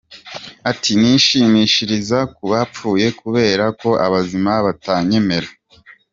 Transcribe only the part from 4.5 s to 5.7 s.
batanyemera.